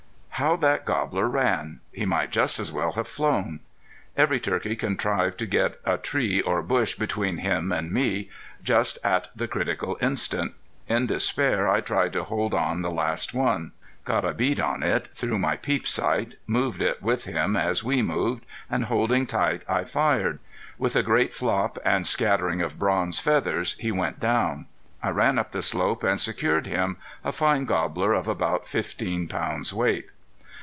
[0.35, 1.81] How that gobbler ran!
[1.91, 3.59] He might just as well have flown.
[4.17, 8.27] Every turkey contrived to get a tree or bush between him and me,
[8.63, 10.53] just at the critical instant.
[10.87, 15.13] In despair I tried to hold on the last one, got a bead on it
[15.13, 19.83] through my peep sight, moved it with him as we moved, and holding tight, I
[19.83, 20.39] fired.
[20.79, 24.65] With a great flop and scattering of bronze feathers he went down.
[25.03, 29.71] I ran up the slope and secured him, a fine gobbler of about fifteen pounds
[29.71, 30.07] weight.